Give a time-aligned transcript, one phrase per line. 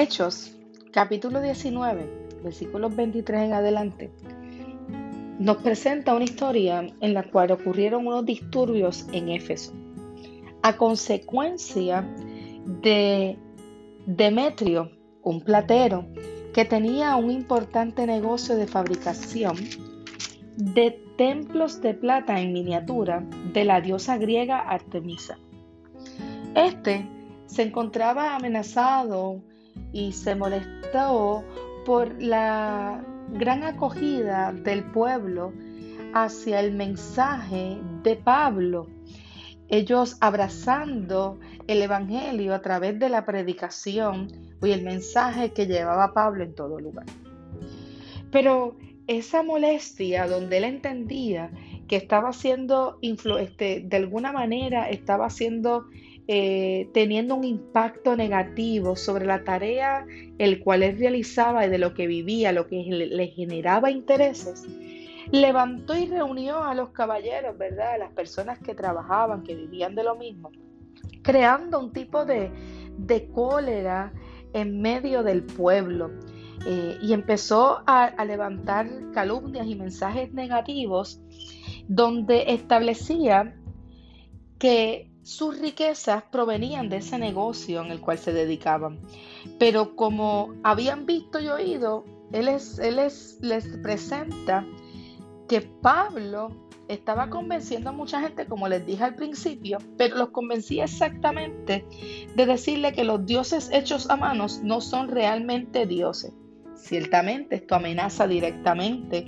[0.00, 0.56] Hechos,
[0.92, 4.12] capítulo 19, versículos 23 en adelante,
[5.40, 9.72] nos presenta una historia en la cual ocurrieron unos disturbios en Éfeso,
[10.62, 12.02] a consecuencia
[12.80, 13.36] de
[14.06, 14.88] Demetrio,
[15.24, 16.06] un platero,
[16.54, 19.56] que tenía un importante negocio de fabricación
[20.54, 25.40] de templos de plata en miniatura de la diosa griega Artemisa.
[26.54, 27.04] Este
[27.46, 29.42] se encontraba amenazado
[29.92, 31.44] y se molestó
[31.84, 35.52] por la gran acogida del pueblo
[36.14, 38.86] hacia el mensaje de Pablo.
[39.68, 44.28] Ellos abrazando el Evangelio a través de la predicación
[44.62, 47.06] y el mensaje que llevaba Pablo en todo lugar.
[48.30, 51.50] Pero esa molestia donde él entendía
[51.86, 55.86] que estaba siendo, este, de alguna manera, estaba siendo
[56.30, 60.04] eh, teniendo un impacto negativo sobre la tarea
[60.36, 64.66] el cual él realizaba y de lo que vivía, lo que le, generaba intereses,
[65.32, 67.94] levantó y reunió a los caballeros, ¿verdad?
[67.94, 70.50] A las personas que trabajaban, que vivían de lo mismo,
[71.22, 72.52] creando un tipo de,
[73.32, 74.12] cólera
[74.52, 76.10] en medio del pueblo.
[76.66, 81.22] Eh, y empezó a levantar calumnias y mensajes negativos
[81.86, 83.54] donde establecía
[84.58, 88.98] que sus riquezas provenían de ese negocio en el cual se dedicaban.
[89.58, 94.66] Pero como habían visto y oído, él, les presenta
[95.46, 96.56] que Pablo
[96.88, 101.84] estaba convenciendo a mucha gente, como les dije al principio, pero los convencía exactamente
[102.34, 106.32] de decirle que los dioses hechos a manos no son realmente dioses.
[106.74, 109.26] Ciertamente esto amenaza directamente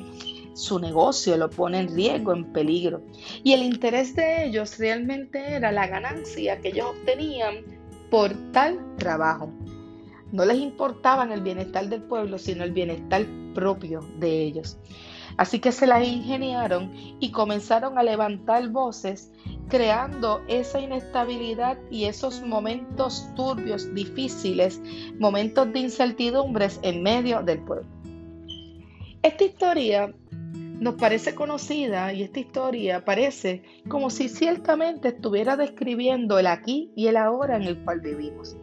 [0.61, 3.03] su negocio lo pone en riesgo, en peligro.
[3.43, 7.65] Y el interés de ellos realmente era la ganancia que ellos obtenían
[8.11, 9.51] por tal trabajo.
[10.33, 13.25] No les importaba el bienestar del pueblo, sino el bienestar
[13.55, 14.79] propio de ellos.
[15.39, 19.33] Así que se las ingeniaron y comenzaron a levantar voces,
[19.69, 24.83] creando esa inestabilidad y esos momentos turbios, difíciles,
[25.19, 27.89] momentos de incertidumbres en medio del pueblo.
[29.23, 30.15] Esta historia
[30.81, 37.07] nos parece conocida y esta historia parece como si ciertamente estuviera describiendo el aquí y
[37.07, 38.57] el ahora en el cual vivimos.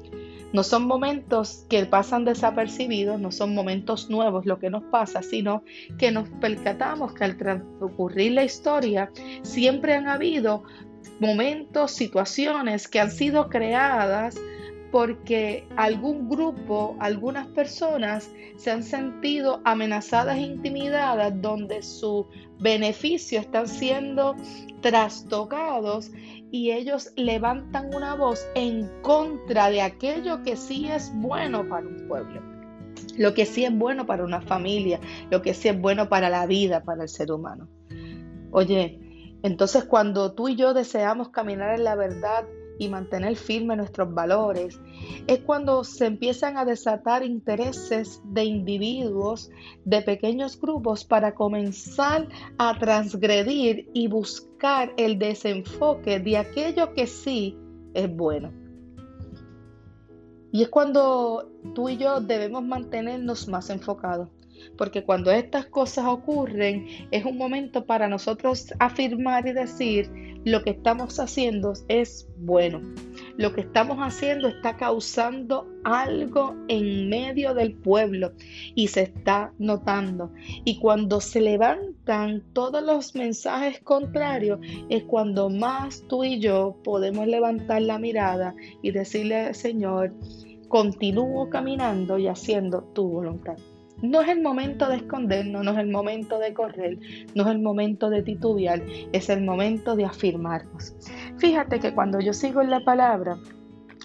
[0.52, 5.64] No son momentos que pasan desapercibidos, no son momentos nuevos lo que nos pasa, sino
[6.00, 9.12] que nos percatamos que al transcurrir la historia
[9.44, 10.64] siempre han habido
[11.20, 14.40] momentos, situaciones que han sido creadas
[14.92, 22.26] porque algún grupo, algunas personas se han sentido amenazadas e intimidadas donde sus
[22.60, 24.36] beneficios están siendo
[24.82, 26.12] trastocados
[26.52, 32.08] y ellos levantan una voz en contra de aquello que sí es bueno para un
[32.08, 32.42] pueblo,
[33.18, 35.00] lo que sí es bueno para una familia,
[35.30, 37.68] lo que sí es bueno para la vida, para el ser humano.
[38.52, 39.00] Oye,
[39.44, 42.46] entonces cuando tú y yo deseamos caminar en la verdad,
[42.80, 44.80] y mantener firmes nuestros valores,
[45.28, 49.50] es cuando se empiezan a desatar intereses de individuos,
[49.86, 52.28] de pequeños grupos, para comenzar
[52.58, 57.58] a transgredir y buscar el desenfoque de aquello que sí
[57.94, 58.52] es bueno.
[60.52, 64.30] Y es cuando tú y yo debemos mantenernos más enfocados.
[64.78, 70.70] Porque cuando estas cosas ocurren, es un momento para nosotros afirmar y decir, lo que
[70.70, 72.82] estamos haciendo es bueno.
[73.36, 78.32] Lo que estamos haciendo está causando algo en medio del pueblo
[78.74, 80.32] y se está notando.
[80.64, 87.28] Y cuando se levantan todos los mensajes contrarios, es cuando más tú y yo podemos
[87.28, 90.14] levantar la mirada y decirle, Señor,
[90.70, 93.58] continúo caminando y haciendo tu voluntad.
[94.02, 97.00] No es el momento de escondernos, no es el momento de correr,
[97.34, 100.96] no es el momento de titubear, es el momento de afirmarnos.
[101.38, 103.38] Fíjate que cuando yo sigo en la palabra,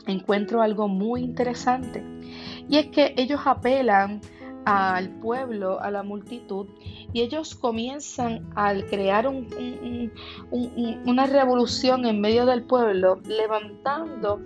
[0.07, 2.03] encuentro algo muy interesante.
[2.69, 4.21] Y es que ellos apelan
[4.65, 6.69] al pueblo, a la multitud,
[7.13, 9.27] y ellos comienzan al crear
[11.01, 14.41] una revolución en medio del pueblo, levantando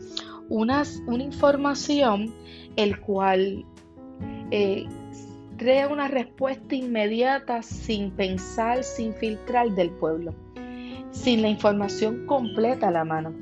[0.48, 0.82] una
[1.18, 2.34] información
[2.76, 3.64] el cual
[4.50, 4.86] eh,
[5.56, 10.34] crea una respuesta inmediata sin pensar, sin filtrar del pueblo,
[11.10, 13.34] sin la información completa a la mano.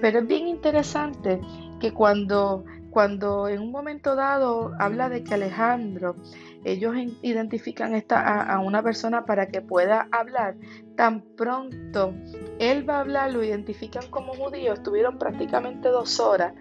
[0.00, 1.40] Pero es bien interesante
[1.78, 6.16] que cuando, cuando en un momento dado habla de que Alejandro,
[6.64, 10.56] ellos identifican esta, a, una persona para que pueda hablar,
[10.96, 12.14] tan pronto
[12.58, 16.54] él va a hablar, lo identifican como judío, estuvieron prácticamente dos horas.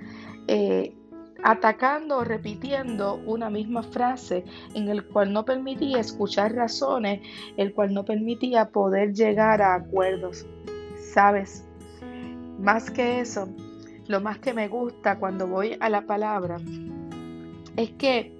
[0.47, 0.95] Eh,
[1.43, 4.43] atacando o repitiendo una misma frase
[4.73, 7.21] en el cual no permitía escuchar razones,
[7.57, 10.45] el cual no permitía poder llegar a acuerdos.
[11.13, 11.65] ¿Sabes?
[12.59, 13.47] Más que eso,
[14.07, 16.57] lo más que me gusta cuando voy a la palabra
[17.77, 18.39] es que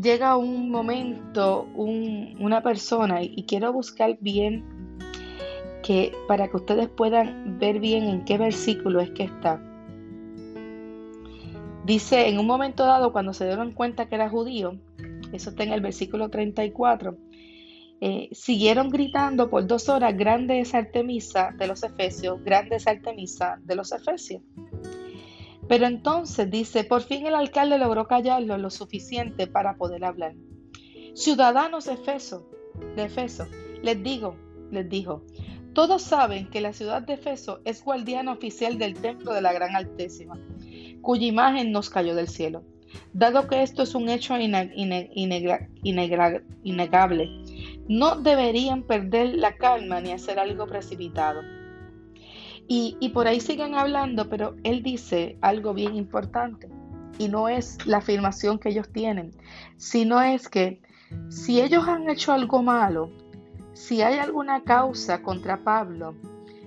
[0.00, 4.64] llega un momento, una persona, y, quiero buscar bien
[5.82, 9.60] que para que ustedes puedan ver bien en qué versículo es que está.
[11.86, 14.76] Dice, en un momento dado, cuando se dieron cuenta que era judío,
[15.32, 17.16] eso está en el versículo 34,
[18.00, 23.60] eh, siguieron gritando por dos horas, grande es Artemisa de los Efesios, grande es Artemisa
[23.62, 24.42] de los Efesios.
[25.68, 30.34] Pero entonces dice, por fin el alcalde logró callarlo lo suficiente para poder hablar.
[31.14, 32.50] Ciudadanos Efeso,
[32.96, 33.46] de Efeso,
[33.84, 34.34] les digo,
[34.72, 35.22] les dijo,
[35.72, 39.76] todos saben que la ciudad de Efeso es guardiana oficial del templo de la Gran
[39.76, 40.36] Altísima,
[41.02, 42.62] cuya imagen nos cayó del cielo.
[43.12, 45.68] Dado que esto es un hecho innegable,
[47.88, 51.42] no deberían perder la calma ni hacer algo precipitado.
[52.68, 56.68] Y, por ahí siguen hablando, pero él dice algo bien importante.
[57.18, 59.30] Y no es la afirmación que ellos tienen,
[59.76, 60.80] sino es que
[61.28, 63.12] si ellos han hecho algo malo,
[63.72, 66.16] si hay alguna causa contra Pablo,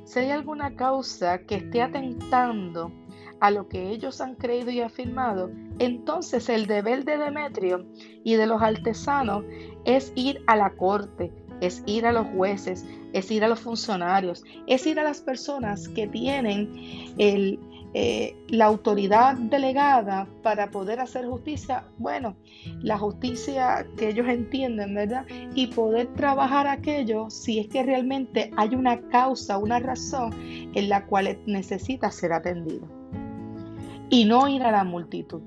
[0.06, 2.94] si hay alguna causa que esté atentando
[3.40, 7.86] a lo que ellos han creído y afirmado, entonces el deber de Demetrio
[8.24, 9.44] y de los artesanos
[9.86, 11.32] es ir a la corte,
[11.62, 15.88] es ir a los jueces, es ir a los funcionarios, es ir a las personas
[15.90, 16.70] que tienen
[17.94, 22.36] eh, la autoridad delegada para poder hacer justicia, bueno,
[22.82, 25.26] la justicia que ellos entienden, ¿verdad?
[25.56, 30.34] Y poder trabajar aquello si es que realmente hay una causa, una razón
[30.76, 32.99] en la cual necesita ser atendido.
[34.10, 35.42] Y no ir a la multitud.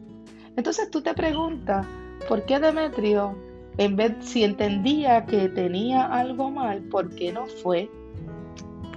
[0.57, 1.87] Entonces tú te preguntas,
[2.29, 3.37] ¿por qué Demetrio
[3.79, 7.91] en vez, si entendía que tenía algo mal, ¿por qué no fue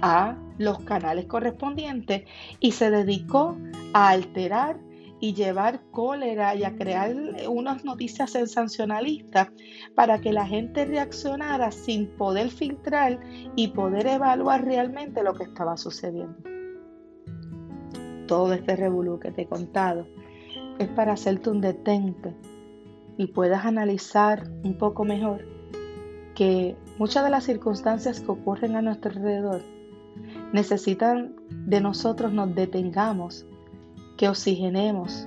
[0.02, 2.24] a los canales correspondientes
[2.60, 3.56] y se dedicó
[3.94, 4.78] a alterar
[5.18, 7.14] y llevar cólera y a crear
[7.48, 9.48] unas noticias sensacionalistas
[9.94, 13.18] para que la gente reaccionara sin poder filtrar
[13.56, 16.55] y poder evaluar realmente lo que estaba sucediendo.
[18.26, 20.06] Todo este revolú que te he contado
[20.78, 22.34] es para hacerte un detente
[23.16, 25.44] y puedas analizar un poco mejor
[26.34, 29.62] que muchas de las circunstancias que ocurren a nuestro alrededor
[30.52, 33.46] necesitan de nosotros nos detengamos,
[34.16, 35.26] que oxigenemos,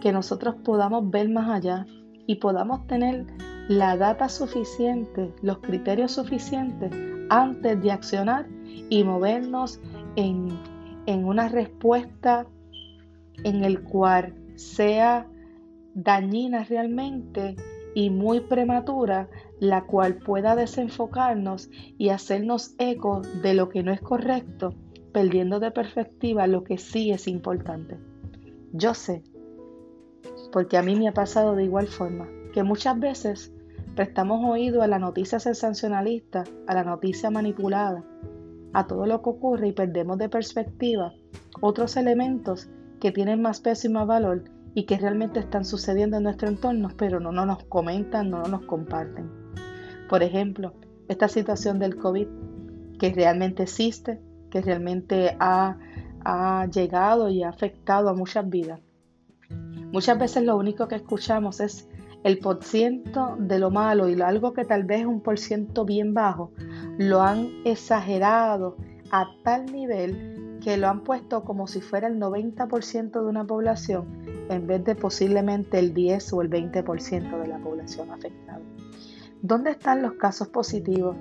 [0.00, 1.86] que nosotros podamos ver más allá
[2.26, 3.26] y podamos tener
[3.68, 6.92] la data suficiente, los criterios suficientes
[7.28, 8.46] antes de accionar
[8.88, 9.80] y movernos
[10.14, 10.48] en,
[11.06, 12.46] en una respuesta
[13.44, 15.26] en el cual sea
[15.94, 17.56] dañina realmente
[17.94, 24.00] y muy prematura, la cual pueda desenfocarnos y hacernos eco de lo que no es
[24.02, 24.74] correcto,
[25.12, 27.96] perdiendo de perspectiva lo que sí es importante.
[28.72, 29.22] Yo sé,
[30.52, 33.52] porque a mí me ha pasado de igual forma, que muchas veces
[33.94, 38.04] prestamos oído a la noticia sensacionalista, a la noticia manipulada,
[38.72, 41.12] a todo lo que ocurre y perdemos de perspectiva
[41.60, 42.68] otros elementos
[43.00, 46.90] que tienen más peso y más valor y que realmente están sucediendo en nuestro entorno,
[46.96, 49.30] pero no, nos comentan, no, nos comparten.
[50.08, 50.74] Por ejemplo,
[51.08, 52.26] esta situación del COVID,
[52.98, 55.78] que realmente existe, que realmente ha,
[56.24, 58.80] ha llegado y ha afectado a muchas vidas.
[59.92, 61.88] Muchas veces lo único que escuchamos es
[62.22, 65.84] el por ciento de lo malo y algo que tal vez es un por ciento
[65.84, 66.52] bien bajo,
[66.98, 68.76] lo han exagerado
[69.10, 74.26] a tal nivel que lo han puesto como si fuera el 90% de una población
[74.48, 78.60] en vez de posiblemente el 10 o el 20% de la población afectada.
[79.42, 81.16] ¿Dónde están los casos positivos?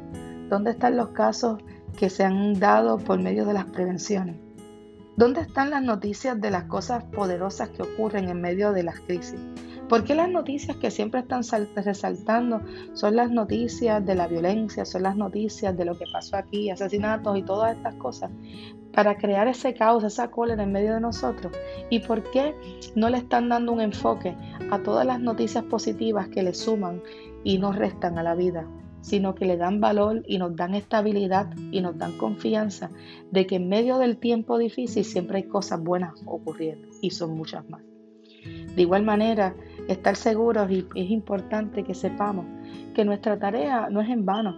[0.49, 1.61] ¿Dónde están los casos
[1.97, 4.37] que se han dado por medio de las prevenciones?
[5.17, 9.39] ¿Dónde están las noticias de las cosas poderosas que ocurren en medio de las crisis?
[9.89, 11.43] ¿Por qué las noticias que siempre están
[11.75, 12.61] resaltando
[12.93, 17.37] son las noticias de la violencia, son las noticias de lo que pasó aquí, asesinatos
[17.37, 18.31] y todas estas cosas?
[18.93, 21.53] Para crear ese caos, esa cólera en medio de nosotros.
[21.91, 22.55] ¿Y por qué
[22.95, 24.35] no le están dando un enfoque
[24.71, 27.03] a todas las noticias positivas que le suman
[27.43, 28.67] y nos restan a la vida?
[29.01, 32.89] sino que le dan valor y nos dan estabilidad y nos dan confianza
[33.29, 37.69] de que en medio del tiempo difícil siempre hay cosas buenas ocurriendo y son muchas
[37.69, 37.83] más.
[38.75, 39.55] De igual manera,
[39.87, 42.45] estar seguros y es importante que sepamos
[42.93, 44.55] que nuestra tarea no es en vano,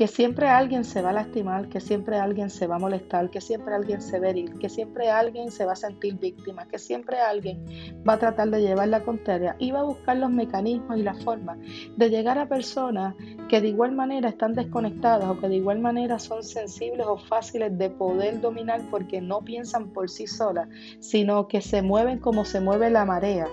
[0.00, 3.42] que siempre alguien se va a lastimar, que siempre alguien se va a molestar, que
[3.42, 6.78] siempre alguien se va a herir, que siempre alguien se va a sentir víctima, que
[6.78, 7.62] siempre alguien
[8.08, 11.12] va a tratar de llevar la contraria y va a buscar los mecanismos y la
[11.12, 11.58] forma
[11.98, 13.14] de llegar a personas
[13.50, 17.76] que de igual manera están desconectadas o que de igual manera son sensibles o fáciles
[17.76, 20.66] de poder dominar porque no piensan por sí solas,
[21.00, 23.48] sino que se mueven como se mueve la marea,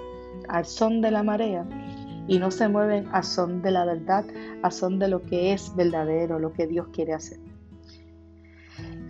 [0.50, 1.66] al son de la marea
[2.28, 4.26] y no se mueven a son de la verdad,
[4.62, 7.40] a son de lo que es verdadero, lo que Dios quiere hacer.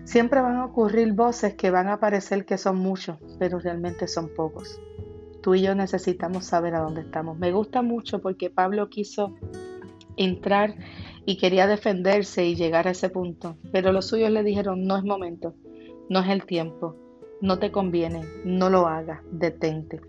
[0.04, 4.30] Siempre van a ocurrir voces que van a parecer que son muchos, pero realmente son
[4.34, 4.80] pocos.
[5.42, 7.38] Tú y yo necesitamos saber a dónde estamos.
[7.38, 9.36] Me gusta mucho porque Pablo quiso
[10.16, 10.76] entrar
[11.26, 15.04] y quería defenderse y llegar a ese punto, pero los suyos le dijeron, no es
[15.04, 15.56] momento,
[16.10, 16.96] no es el tiempo,
[17.42, 20.02] no te conviene, no lo hagas, detente.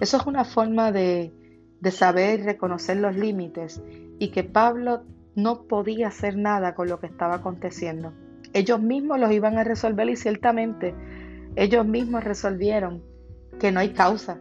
[0.00, 1.32] Eso es una forma de
[1.80, 3.82] de saber reconocer los límites
[4.18, 5.04] y que Pablo
[5.34, 8.12] no podía hacer nada con lo que estaba aconteciendo.
[8.52, 10.94] Ellos mismos los iban a resolver y ciertamente
[11.56, 13.02] ellos mismos resolvieron
[13.58, 14.38] que no hay causa.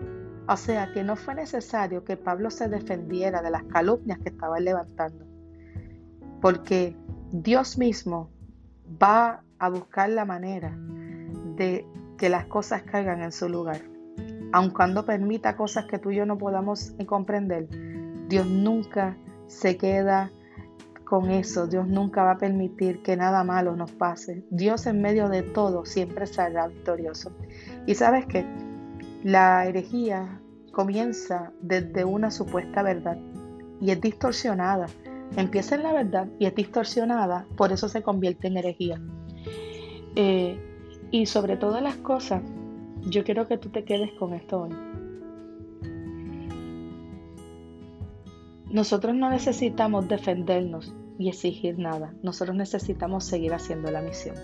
[0.47, 4.65] O sea, que no fue necesario que Pablo se defendiera de las calumnias que estaban
[4.65, 5.25] levantando.
[6.41, 6.95] Porque
[7.31, 8.31] Dios mismo
[9.01, 10.75] va a buscar la manera
[11.55, 11.85] de
[12.17, 13.79] que las cosas caigan en su lugar
[14.51, 17.67] aun cuando permita cosas que tú y yo no podamos comprender,
[18.27, 20.31] Dios nunca se queda
[21.09, 21.67] con eso.
[21.67, 24.45] Dios nunca va a permitir que nada malo nos pase.
[24.51, 27.31] Dios en medio de todo siempre saldrá victorioso.
[27.87, 28.45] Y sabes que
[29.23, 30.39] la herejía
[30.71, 33.17] comienza desde una supuesta verdad
[33.81, 34.85] y es distorsionada.
[35.35, 39.01] Empieza en la verdad y es distorsionada, por eso se convierte en herejía.
[40.15, 40.59] Eh,
[41.11, 42.41] y sobre todas las cosas,
[43.07, 44.75] yo quiero que tú te quedes con esto hoy.
[48.71, 52.13] Nosotros no necesitamos defendernos y exigir nada.
[52.21, 54.35] Nosotros necesitamos seguir haciendo la misión.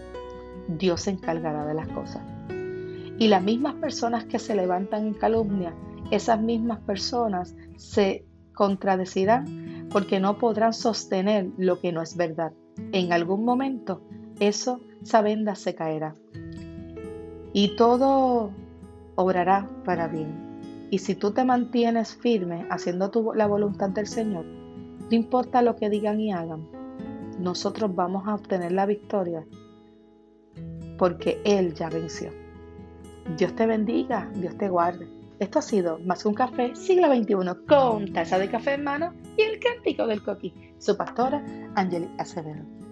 [0.67, 2.23] Dios se encargará de las cosas.
[3.19, 5.73] Y las mismas personas que se levantan en calumnia,
[6.11, 12.51] esas mismas personas se contradecirán porque no podrán sostener lo que no es verdad.
[12.91, 14.01] En algún momento
[14.39, 16.15] eso, esa venda se caerá
[17.55, 18.51] y todo
[19.15, 20.89] obrará para bien.
[20.91, 25.77] Y si tú te mantienes firme haciendo tu, la voluntad del Señor, no importa lo
[25.77, 26.67] que digan y hagan,
[27.39, 29.45] nosotros vamos a obtener la victoria
[30.97, 32.29] porque Él ya venció.
[33.37, 35.07] Dios te bendiga, Dios te guarde.
[35.39, 37.35] Esto ha sido Más que un café, siglo XXI,
[37.65, 40.53] con taza de café en mano y el cántico del coqui.
[40.77, 41.41] Su pastora,
[41.75, 42.84] Angeli Acevedo.